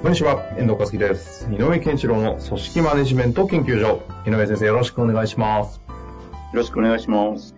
[0.00, 1.48] こんにちは、遠藤和樹です。
[1.50, 4.02] 井上健一郎の組織マネジメント研究所。
[4.26, 5.80] 井上先生、よろしくお願いします。
[5.88, 5.92] よ
[6.54, 7.56] ろしくお願いします。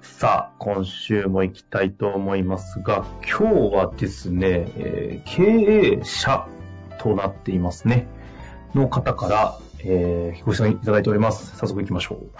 [0.00, 5.42] さあ、今週も行きたいと思いますが、今日はですね、えー経
[5.98, 6.48] 営者
[6.98, 8.08] となっていますね、
[8.74, 11.54] の方から、えーご質問いただいております。
[11.58, 12.30] 早速行きましょう。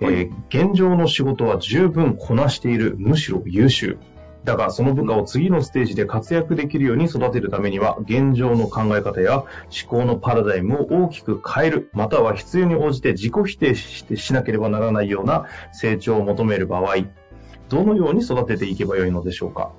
[0.00, 3.98] えー現状の仕事は十分こなしている、むしろ優秀。
[4.44, 9.46] だが、その部下を次のステージで活躍できるように育てるためには、現状の考え方や思
[9.88, 16.96] 考のパラダイムを大きく変える、または必要に応じて自己否定してしなければならないような成長を求める場合、
[17.68, 19.72] どのように育てていけばよいのでしょうか？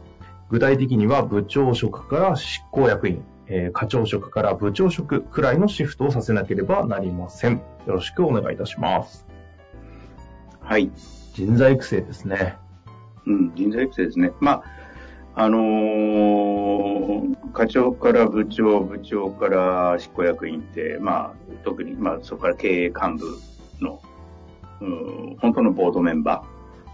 [0.49, 7.53] 具体的には部長職から執行役員、えー課長職から部長職くらいのシフトをさせなければなりません。
[7.87, 9.25] よろしくお願いいたします。
[10.59, 10.91] はい。
[11.33, 12.57] 人材育成ですね。
[13.29, 14.31] うん、人材育成ですね。
[14.39, 14.63] ま
[15.35, 16.99] あ、あのー
[17.53, 23.39] 課長から部長、部長から執行役員って、まあ、特に、まあ、そこから経営幹部
[23.81, 24.01] の、
[24.81, 26.47] うん、本当のボードメンバー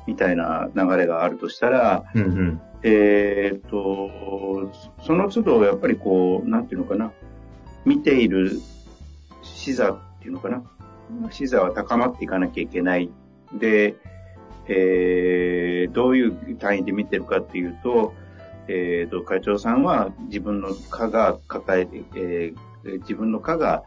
[0.08, 2.62] みたいな流れがあるとしたら、うんうん。
[2.84, 4.72] えーっと、
[5.04, 7.12] その都度、やっぱりこう、なんていうのかな、
[7.86, 8.60] 見ている
[9.42, 10.64] 視座っていうのかな、
[11.32, 13.12] 視座は高まっていかなきゃいけない。
[13.54, 13.96] で、
[14.68, 18.14] えー、どういう単位で見てるかっていうと、
[18.68, 23.84] えーっと、会長さんは自分の課が抱えて、えー自分の課が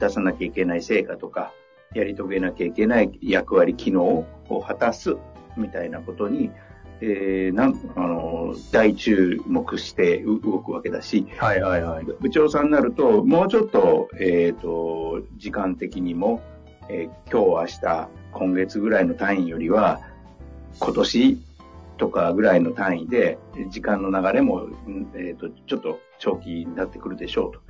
[0.00, 1.52] 出さなきゃいけない成果とか、
[1.94, 5.16] やり遂げなきゃいけない役割、機能を果たす
[5.56, 6.50] みたいなことに、
[7.00, 12.04] えーなんあの大注目してう動くわけだし、はいはいはい。
[12.04, 16.42] 部長さんになると、もうちょっと、えっ、と、時間的にも、
[16.88, 20.00] えー今日、明日、今月ぐらいの単位よりは、
[20.78, 21.38] 今年
[21.96, 23.38] とかぐらいの単位で、
[23.68, 24.68] 時間の流れも、
[25.14, 27.60] えっ、と、ちょっと長期になってくるでしょうと。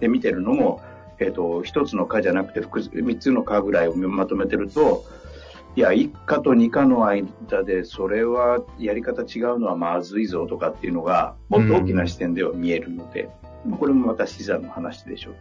[0.00, 0.80] で、見てるのも、
[1.18, 2.60] えっ、と、一つの課じゃなくて、
[3.02, 5.04] 三つの課ぐらいをまとめてると、
[5.76, 13.28] いや、一課と二課の間で、それはやり方違うのはまずいぞとかっていうのが、もっと大きな視点では見えるので、
[13.80, 15.34] これもまた資産の話でしょう。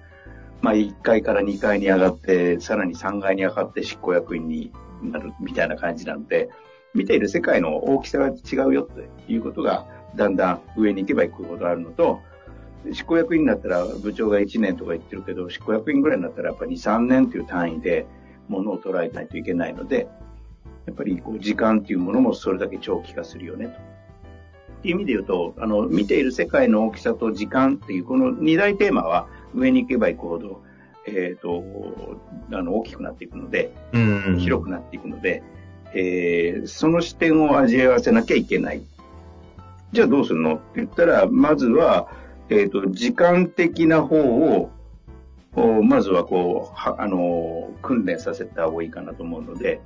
[0.62, 4.72] まあ、1階から2階に上がって、さらに3階に上がって執行役員に
[5.04, 6.50] なるみたいな感じなので、
[6.94, 12.22] 見ている世界の大きさが違うよということが、だんだん上に行けば行くほどあるのと、
[12.92, 18.06] 執行役員になったら部長が1年とか言ってるけど、執行役員ぐらいになったらやっぱり2、3年という単位で
[18.48, 20.08] 物を捉えないといけないので、
[20.86, 23.72] やっぱりこう時間っていうものもそれだけ長期化するよねと。
[23.72, 23.76] っ
[24.84, 30.62] ていう意味で言うと、あの、見ている世界の大きさと時間っていうこの二大テーマは上に行けば行くほど、
[31.08, 31.64] えっ、と、
[32.52, 34.40] あの、大きくなっていくので、うんうん。
[34.40, 35.42] 広くなっていくので、
[35.94, 38.82] えーその視点を味わわせなきゃいけない。
[39.92, 40.56] じゃあどうするの？
[40.56, 42.08] って言ったら、まずは、
[42.50, 44.72] えっ、と、時間的な方を、
[45.84, 49.82] まずはこう、あのー訓練させた方がいいかなと思うので、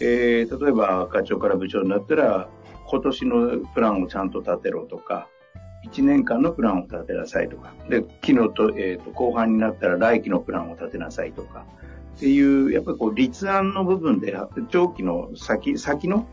[0.00, 2.48] えー例えば課長から部長になったら、
[2.86, 5.28] 今年のプランをちゃんと立てろとか、
[5.84, 11.64] 1年間のプランを立てなさいとか、で、昨日と、えーと、後半になったら来期のプランを立てなさいとか、
[12.16, 14.36] っていう、やっぱりこう、立案の部分で、
[14.68, 16.26] 長期の先、先の、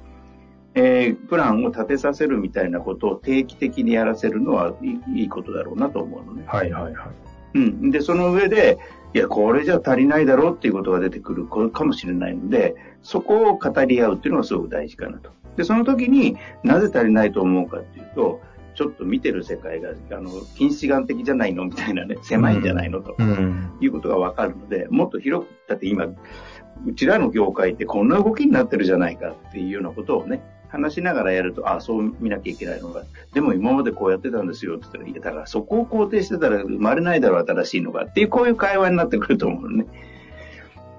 [0.73, 4.73] えープランを立てさせるみたいなことを定期的にやらせるのは
[5.13, 6.43] いいことだろうなと思うのね。
[6.47, 7.09] はいはいはい。
[7.55, 7.91] うん。
[7.91, 8.77] で、その上で、
[9.13, 15.31] いや、これじゃ足りないだろうっていうことが出てくるかもしれないので、そこを語り合うっていうのがすごく大事かなと。
[15.57, 18.39] で、その時になぜ足りないと思うかっていうと、
[18.81, 23.15] ちょっと見てる世界が、あの、近視眼的じゃないのみたいなね、狭いんじゃないのと。
[23.15, 23.77] うん。
[23.79, 39.85] いうことがわかるので、もっと広く、だって今、うちらの業界ってこんな動きになってるじゃないかっていうようなことをね、話しながらやると、あそう見なきゃいけないのが、でも今までこうやってたんですよって言ったら、いや、だからそこを肯定してたら生まれないだろう、新しいのがっていう、こういう会話になってくると思うのね。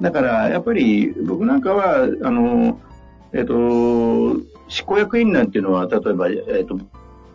[0.01, 2.81] だから、やっぱり僕なんかは、あの、
[3.33, 4.37] えっ、と、
[4.69, 6.79] 執行役員なんていうのは、例えば、えっ、と、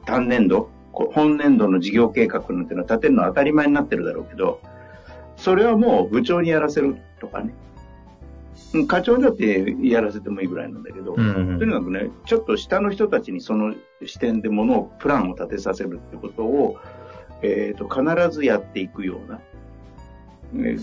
[0.07, 4.61] 単年度、本年度の事業計画なんていうのは立てるのは当たり前になってるだろうけど、
[5.35, 7.53] それはもう部長にやらせるとかね。
[7.61, 7.67] うん
[8.87, 11.57] 課長だってやらせてもいいぐらいなんだけど、うん。
[11.57, 13.73] とにかくね、ちょっと下の人たちにその
[14.05, 16.77] 視点でものを、プランを立てさせるってことを、
[17.41, 19.39] えーと、必ずやっていくような、
[20.51, 20.77] ね、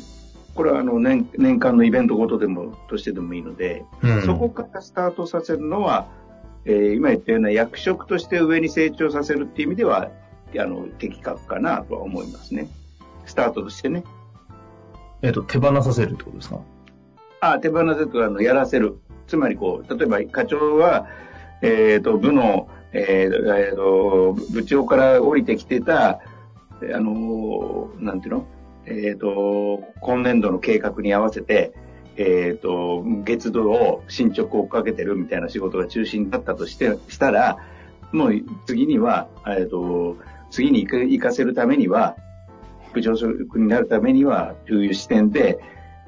[0.54, 6.06] これはあの年年間のイベントごとでもとしてでもいいので、うん、そこからスタートさせるのは、
[6.66, 10.10] えー、今言ったような役職として上に成長させるっていう意味では
[10.58, 12.68] あの的確かなとは思いますね。
[13.26, 14.04] スタートとしてね。
[15.22, 16.60] えっ、ー、と、手放させるってことですか？
[17.40, 18.98] あ手放せるとあのやらせる。
[19.26, 21.06] つまりこう、例えば課長は、
[21.62, 26.20] えっ、ー、と、部の、えーえーと、部長から降りてきてた、あ
[26.92, 28.46] の、なんていうの？
[28.86, 31.72] えっ、ー、と、今年度の計画に合わせて、
[32.16, 37.58] えっ、ー、と、月度を進捗を追っかけてるみたいな仕事が中心だったとして、したら、
[38.12, 38.34] もう
[38.66, 40.16] 次には、えっ、と、
[40.50, 42.16] 次に行かせるためには、
[42.92, 45.58] 部長職になるためには、という視点で、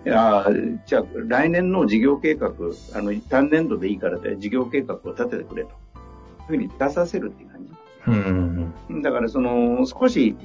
[0.08, 0.46] あ
[0.86, 2.52] じゃあ来年の事業計画、
[2.94, 5.70] あの単年度でいいから事業計画を立ててくれと。
[5.70, 7.72] いうふうに出させるっていう感じ。
[8.06, 10.36] うんだからその少し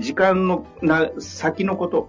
[0.00, 2.08] 時間のな先のこと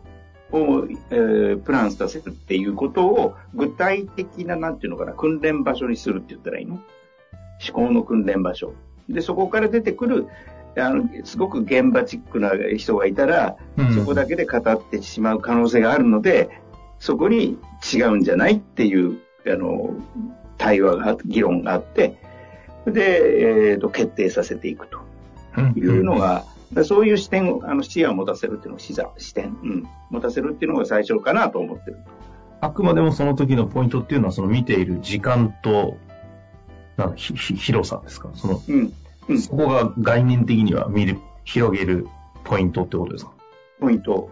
[0.52, 6.76] を、えー、プランさせるっていうことを具体的ななんていうのかな訓練場所にするって言ったらいいの？
[6.76, 8.74] 思考の訓練場所。
[9.10, 10.28] で、そこから出てくる
[10.80, 16.50] あの、すごく現場チックな人がいたら、うん、そこだけで語ってしまう可能性があるので、
[17.00, 17.58] そこに
[17.94, 19.18] 違うんじゃないっていう、
[19.48, 19.94] あの、
[20.58, 22.18] 対話が、議論があって、
[22.86, 25.00] で、えっ、ー、と、決定させていくと
[25.76, 31.98] いうのが、うん、そういう視点を、あの、視野を持たせるっていうのを視座、視点、うん、持たせるっていうのが最初かなと思ってる。
[32.60, 35.98] あくまでもその時のポイントっていうのは、その見ている時間と、
[36.98, 38.30] なんひひ広さですか？
[38.34, 38.94] その、うん、
[39.30, 42.08] うん、そこが概念的には見る、広げる
[42.44, 43.32] ポイントってことですか？
[43.80, 44.30] ポイント。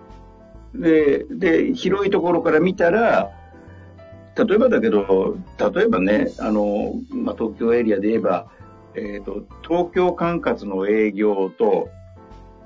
[0.74, 3.32] で、で、広いところから見たら、
[4.38, 5.38] 例えばだけど、
[5.74, 8.48] 例えばね、あの、まあ、東京エリアで言えば、
[8.96, 11.88] えっ、ー、と、東京管轄の営業と、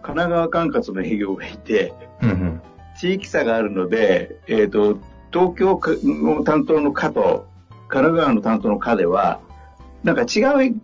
[0.09, 2.61] 神奈川管轄の営業がいて、うんうん、
[2.99, 4.99] 地域差があるので、えっ、ー、と、
[5.31, 7.47] 東京の担当の課と、
[7.87, 9.39] 神奈川の担当の課では、
[10.03, 10.75] なんか違う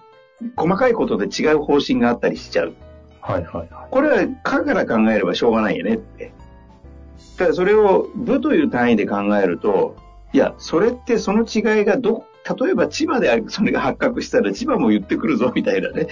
[0.56, 2.76] 細かいことで違う方針があったりしちゃう。
[3.22, 3.70] はいはいはい。
[3.90, 6.32] これは、かから考えればしょうがないよねって。
[7.38, 9.96] ただそれを部という単位で考えると、
[10.34, 12.26] いや、それってその違いがど、
[12.60, 16.08] 例えば千葉でそれが発覚したら千葉も言ってくるぞみたいなね、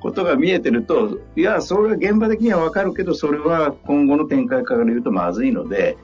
[0.00, 5.96] ことが見えてると、いや、それは現場的にはわかるけど、それは今後の展開から言うとまずいので、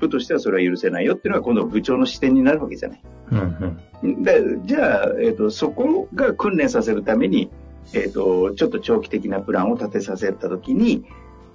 [0.00, 3.02] 部としてはそれは許せないよっていうのは今度部長の視点になるわけじゃない。
[3.30, 7.50] うんうん、でじゃあ、えーと、そこが訓練させるために、
[7.92, 11.04] えーと、ちょっと長期的なプランを立てさせたときに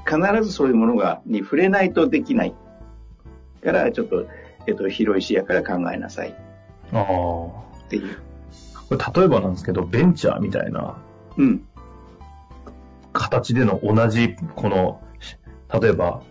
[0.06, 2.54] 必ずそういうものがに触れないとできない
[3.64, 4.28] からちょっと,、
[4.68, 6.36] えーと、広い視野から考えなさい
[6.94, 7.02] あ
[7.86, 8.18] っていう。
[8.88, 10.98] これ例えばなんですけどベンチャーみたいな、
[11.38, 11.68] うん、
[13.14, 15.02] 形での同じこの
[15.82, 16.22] 例えば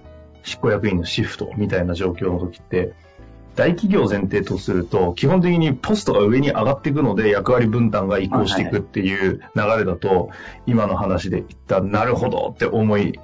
[0.45, 2.93] 執行役員のシフトみたいな状況の時って、
[3.57, 10.31] 大企業前提とすると、基本的にポストが上に上がっていくので、役割分担が移行していくっていう流れだと、
[10.67, 13.19] 今の話で言ったなるほどって思い、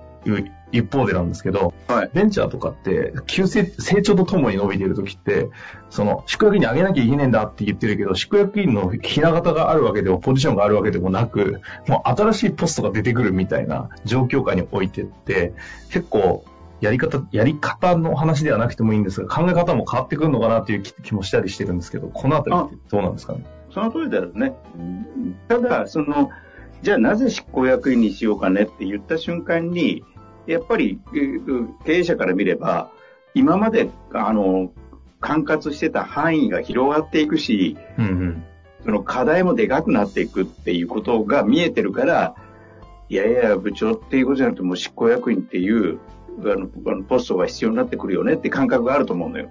[0.72, 5.48] 一方でなんですけど、はい、ベンチャーとかって、急成成長とともに伸びている時って、
[5.90, 15.54] その、宿役員に上げなきゃいけないんだって言ってるけど、宿役員のひな形があるわけでも、ポジションがあるわけでもなく、もう新しいポストが出てくるみたいな状況下においてって、
[15.90, 16.44] 結構、
[16.80, 23.44] やり方、やり方の話ではなくてもいいんですが、考え方も変わってくるのかなという気もしたりしてるんですけど、このあたりってどうなんですかね？
[23.72, 24.54] その通りだよね。
[25.46, 26.30] ただ、その、
[26.80, 30.02] じゃあなぜ執行役員にしようかねって言った瞬間に、
[30.52, 30.98] やっぱり
[31.84, 32.90] 経営者から見れば、
[33.34, 34.72] 今まで、あの、
[35.20, 38.44] 管轄してた範囲が広がっていくし、うんうん、
[38.84, 42.34] その課題もでかくなっていくっていうことが見えてるから、
[43.08, 45.98] いやいや、部長っていうことじゃなくて、もう執行役員っていう
[46.40, 49.50] あのあのポストが必要になってくるよねって感覚があると思うのよ。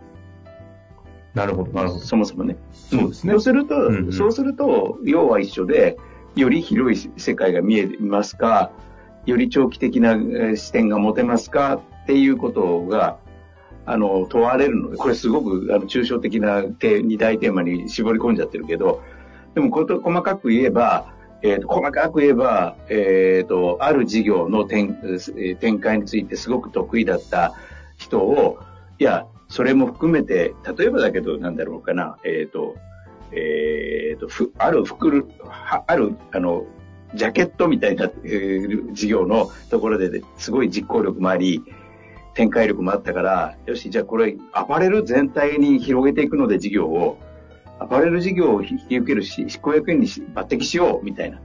[1.33, 2.01] なるほど、なるほど。
[2.01, 2.57] そもそもね。
[2.71, 3.33] そうですね。
[3.33, 5.97] そうすると、うんうん、そうすると、要は一緒で、
[6.35, 8.71] より広い世界が見えますか、
[9.25, 10.15] より長期的な
[10.55, 13.17] 視点が持てますかっていうことが、
[13.85, 19.01] あの、問われるので、これすごくあの抽象的な二大テーマに絞り込んじゃってるけど、
[19.55, 24.97] でもこと細かく言えば、えーと、細かく言えば、えーと、ある事業の展
[25.59, 27.53] 展開についてすごく得意だった
[27.97, 28.59] 人を、
[28.99, 32.75] いや、それも含めて、例えばだけど、なんだろうかな、えっ、ー、と、
[33.31, 35.23] えっ、ー、と、ふ、ある袋、
[35.87, 36.65] ある、あの、
[37.15, 41.63] ジャケットみたいな、えー、事業のところですごい実行力もあり、
[42.35, 47.17] 展開力もあったから、よし、じゃあこれ、アパレル全体に広げていくので事業を、
[47.79, 51.41] アパレル事業を引き受けるし、執行役員に抜擢しよう、みたいな。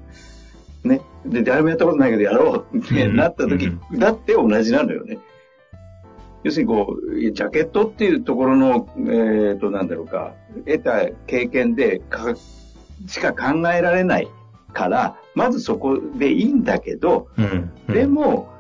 [0.85, 1.01] ね。
[1.25, 5.19] で、誰もやったことないけどやろうってなった時、うんだって同じなのよね。
[6.43, 10.35] 要するにこう、ジャケットっていうところの、えっ、と、なんだろうか、
[10.67, 12.35] 得た経験でか、
[13.07, 14.29] しか考えられない
[14.75, 17.71] から、まずそこでいいんだけど、うん。
[17.89, 18.51] うんで、も、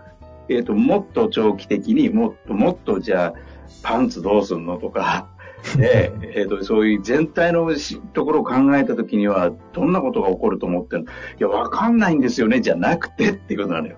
[0.48, 3.34] えっ、と、もっと長期的にもっともっとじゃあ、
[3.82, 5.28] パンツどうすんのとか、
[5.76, 11.10] で、 えっ、と、そういう全体のしところを考えたときには、どんなことが起こると思ってるの？
[11.10, 13.96] いや、わかんないんですよね、じゃなくてっていうことなのよ。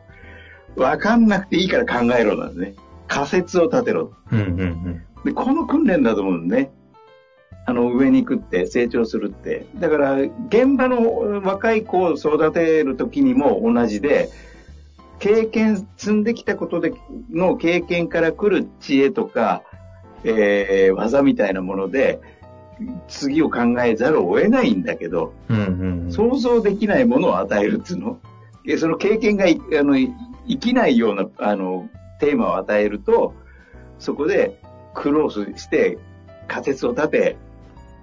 [0.76, 2.74] わかんなくていいから考えろなんですね。
[3.08, 4.12] 仮説を立てろ。
[4.30, 5.02] うんうんうん。
[5.24, 6.70] で、この訓練だと思うんね。
[7.66, 9.66] あの、上に行くって、成長するって。
[9.76, 14.30] だから、現場の若い子を育てる時にも同じで、
[15.18, 16.94] 経験、積んできたことで
[17.30, 19.62] の経験から来る知恵とか、
[20.24, 22.20] えー、技みたいなもので、
[23.08, 26.12] 次を考えざるを得ないんだけど、うんうんうん。
[26.12, 28.18] 想像できないものを与えるっていうの？
[28.64, 30.12] でその経験がいあのい
[30.46, 31.88] 生きないようなあの
[32.20, 33.34] テーマを与えると、
[33.98, 34.60] そこで
[34.92, 35.98] クロースして
[36.48, 37.36] 仮説を立て、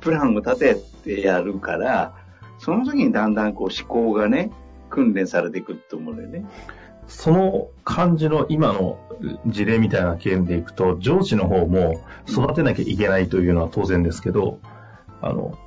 [0.04, 2.14] プランを立ててやるから、
[2.60, 4.52] その時にだんだんこう思考がね、
[4.90, 6.46] 訓練されていくと思うんだよね。
[7.08, 9.00] その感じの今の
[9.48, 14.60] 事例みたいな件でいくと、上司の方も育てなきゃいけないというのは当然ですけど、
[15.22, 15.58] あの、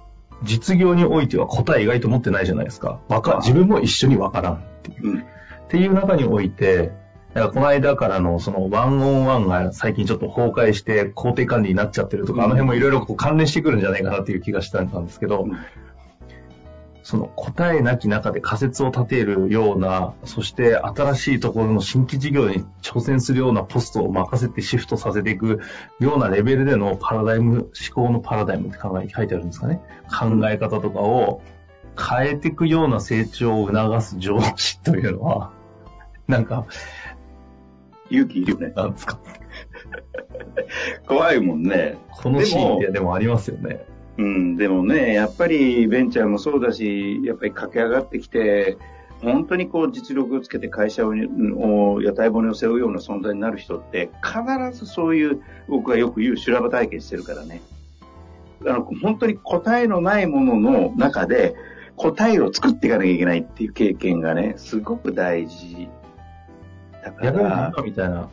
[0.43, 3.01] 実業においては答え意外と持ってないじゃないですか。
[3.09, 5.11] わか、自分も一緒にわからんっていう。
[5.13, 5.21] うん。
[5.21, 5.23] っ
[5.69, 6.93] ていう中において、
[7.37, 15.57] だからこの間からのそのワンオンワンが最近ちょっと崩壊して工程管理になっちゃってるとか、うんあの辺もいろいろ関連してくるんじゃないかなっていう気がしたんですけど、うん
[17.03, 25.61] その答えなき中で仮説を立てるような、そして新しいところの新規事業に挑戦するようなポストを任せてシフトさせていく
[26.01, 29.81] ようなレベルでのパラダイム、思考のパラダイムって考え、書いてあるんですかね。
[30.11, 31.43] 考え方とかを
[31.97, 35.53] 変えていくような成長を促す上司というのは、
[36.27, 36.67] なんか、
[38.11, 38.73] 勇気いるよね。
[38.77, 39.19] なんですか。
[41.07, 41.99] 怖いもんね。
[42.11, 43.85] このシーンででもありますよね。
[44.19, 48.79] うん、でもね、やっぱりベンチャーもそうだし、やっぱり駆け上がってきて、
[49.23, 57.63] 本当にこう実力をつけて会社をを屋台骨を背負うような存在になる人って必ずそういう僕がよく言う修羅場体験してるからね。
[58.67, 61.55] あの本当に答えのないものの中で
[61.97, 65.89] 答えを作っていかなきゃいけないっていう経験がね、すごく大事
[67.11, 67.73] だか逆にら。
[67.77, 68.29] 今みたいな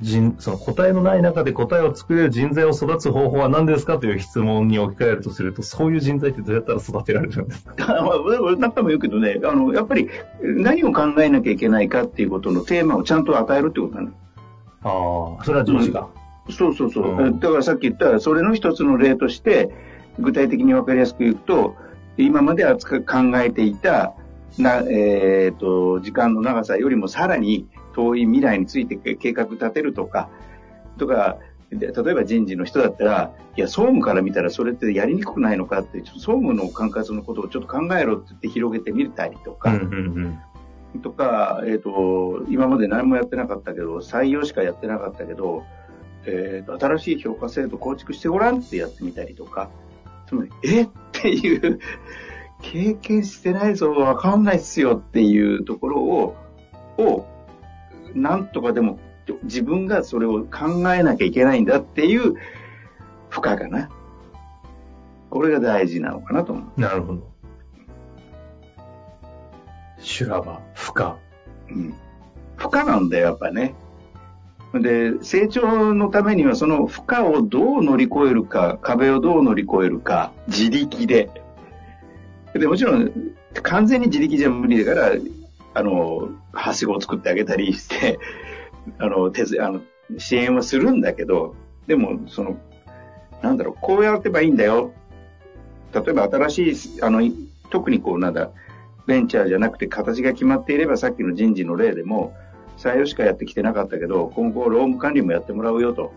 [0.00, 7.74] 人、その答えのない中で答えを作れる人材を育つ方法は何ですかという質問に置き換えるとすると、そういう人材ってどうやったら育てられるんですか？
[7.86, 10.08] まあ、俺何回も言うけどね、あの、やっぱり
[10.40, 14.10] 何を考えなきゃいけないかっていうことのテーマをちゃんと与えるってことなの。
[14.84, 16.06] ああ、それは上司が。
[16.50, 17.16] そうそうそう。
[17.16, 19.70] うんだからさっき言った、それの一つの例として、
[20.20, 21.74] 具体的に分かりやすく言うと、
[22.16, 24.14] 今まで扱考えていた、
[24.58, 27.66] な、えっ、と、時間の長さよりもさらに
[27.98, 30.30] 遠い未来について計画立てるとか、
[30.98, 31.38] とか、
[31.70, 40.38] で例えば人事の人だったら、いや、総務から見たらそれってやりにくくないのかって、ちょっと総務の管轄のことをちょっと考えろって言って広げてみたりとか、うんうん
[40.94, 41.00] うん。
[41.02, 45.64] とか、えっ、と、今まで何もやってなかったけど、採用しかやってなかったけど、
[46.24, 49.70] えっ、と、新しい評価制度構築してごらんってやってみたりとか、
[50.26, 50.82] つまり、え？
[50.82, 51.80] っていう、
[52.62, 56.36] 経験してないぞ、わかんないっすよっていうところを、
[56.98, 57.26] を、
[58.14, 58.98] なんとかでも、
[59.42, 62.34] 自分がそれを考えなきゃいけないんだっていう
[63.28, 63.90] 負荷かな。
[65.30, 66.80] これが大事なのかなと思う。
[66.80, 67.30] なるほど。
[69.98, 71.74] 修羅場、負荷。
[71.74, 71.94] うん。
[72.56, 73.74] 負荷なんだよ、やっぱね。
[74.74, 81.30] で、成長のためにはその負荷をどう乗り越えるか、壁をどう乗り越えるか、自力で。
[82.54, 83.12] で、もちろん、
[83.62, 85.12] 完全に自力じゃ無理だから、
[85.74, 88.18] あの、はしごを作ってあげたりして、
[88.98, 89.80] あの、手あの、
[90.18, 91.54] 支援はするんだけど、
[91.86, 92.56] でも、その、
[93.42, 94.92] なんだろう、こうやってばいいんだよ。
[95.94, 97.22] 例えば新しい、あの、
[97.70, 98.50] 特にこう、なんだ、
[99.08, 102.34] ベンチャーじゃなくて形が決まっていればさっきの人事の例でも
[102.76, 106.12] 採用しかやってきてなかったけど今後労務管理もやってもらうよと。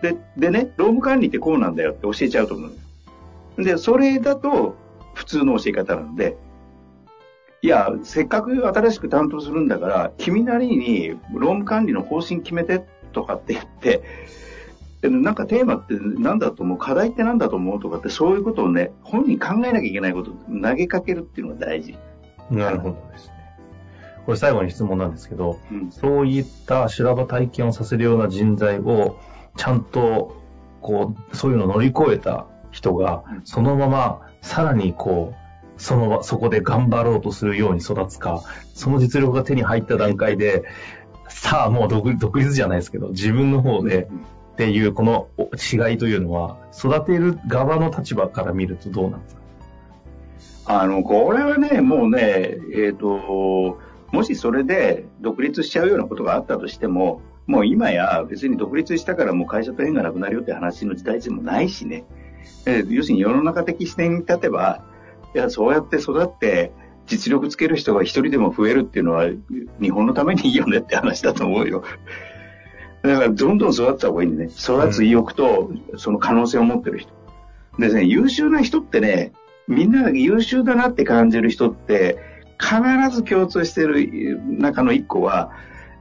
[0.00, 3.64] で、でね、労務管理ってこうなんだよって教えちゃうと思うんです。
[3.64, 4.76] で、それだと
[5.14, 6.36] 普通の教え方なので、
[7.66, 14.04] いや、せっかく新しく担当するんだから、君なりに労務管理の方針決めてとかって言って、
[15.00, 21.98] でなんかテーマって何だと思う課題って何だと思うとかってそういうことをね、本人考えなきゃいけないことを投げかけるっていうのが大事。
[22.52, 23.34] なるほどですね。
[24.26, 29.18] これ最後に質問なんですけど、うんそういった修羅場体験をさせるような人材を、
[29.56, 30.40] ちゃんと、
[30.82, 35.45] こう、そういうのを乗り越えた人がうん、そのまま、さらにこう、
[35.76, 38.42] その、そこで頑張ろうとするように育つか、
[38.74, 40.64] その実力が手に入った段階で、
[41.28, 44.08] さあもう独独立じゃないですけど、自分の方で
[44.52, 49.34] っていうこの違いというのは、育てる側の立場から見るとどうなんです
[50.64, 50.82] か？
[50.82, 53.78] あの、これはね、もうね、えっ、ー、と、
[54.12, 62.04] もしそれで独立しちゃうようなことがあったとしても、もう今や別に独立したからもう会社と縁がなくなるよって話の時代でもないしね。
[62.66, 64.84] えー、要するに世の中的視点に立てば、
[65.36, 66.72] いや、そうやって育って
[67.06, 69.26] 実力つける人が一人でも増えるっていうのは
[69.82, 71.84] 日本のためにいいよねって話だと思うよ。
[73.02, 74.50] だからどんどん育った方がいいんでね。
[74.50, 77.12] 育つ意欲とその可能性を持ってる人。
[77.78, 79.34] でね、優秀な人ってね、
[79.68, 82.16] みんなが優秀だなって感じる人って、
[82.58, 85.52] 必ず共通してる中の一個は、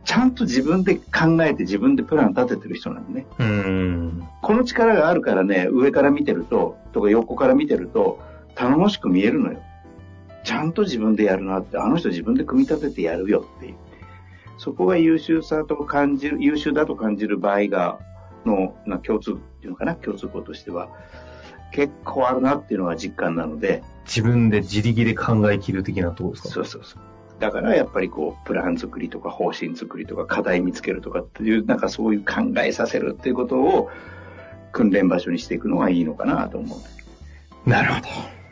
[0.05, 3.25] ちゃんと自分で考えて自分でプラン立ててる人なのね。
[3.39, 8.19] うんこの力があるからね、上から見てると、とか横から見てると、
[8.55, 9.62] 頼もしく見えるのよ。
[10.43, 13.75] ちゃんと自分でやるなって、あの人自分で組み立ててやるよっていう。
[14.57, 18.00] そこが優秀さと感じる、優秀だと感じる場合が、
[18.45, 20.89] の、な共通っていうのかな、共通項としては、
[21.71, 23.83] 結構あるなっていうのが実感なので。
[24.05, 26.50] 自分で自力で考えきる的なところですか？
[26.50, 27.01] そうそうそう。
[27.39, 33.89] だからやっぱりこう、プラン作りとか方針作りとか課題見つけるとかっていう、なんかそういう考えさせるっていうことを
[34.71, 36.75] 訓練場所にしていくのがいいのかなと思
[37.65, 37.69] う。
[37.69, 38.07] なるほど。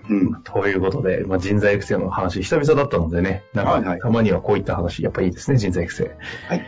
[0.10, 0.44] うん。
[0.44, 6.18] ということで、まあ、人材育成の話、久々だったのでね、なんか、たまにはこういった話、やっぱいいですね、人材育成。
[6.48, 6.66] はい。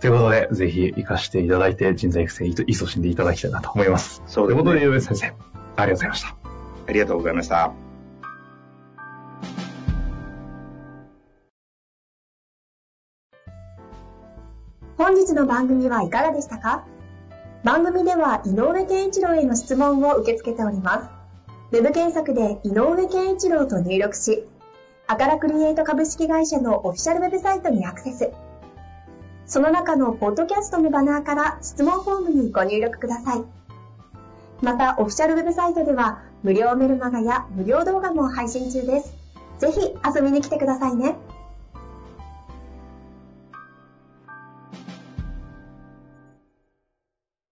[0.00, 4.22] ということで、ぜひ活かしていただいて、人材育成、いそしんでいただきたいなと思います。
[4.26, 4.64] そうですね。
[4.64, 5.34] ということで、上先生。
[5.76, 6.28] ありがとうございました。
[6.86, 7.72] ありがとうございました。
[14.96, 16.84] 本日の番組はいかがでしたか？
[17.64, 21.17] 番組では井上健一郎への質問を受け付けております。
[21.70, 24.46] ウェブ検索で井上健一郎と入力し、
[25.06, 28.30] アカラクリエイト株式会社のオフィシャルウェブサイトにアクセス。
[29.44, 33.44] その中のポッドキャストのバナーから質問フォームにご入力ください。
[34.62, 39.14] また、オフィシャルウェブサイトでは、無料メルマガや無料動画も配信中です。
[39.58, 41.16] ぜひ遊びに来てくださいね。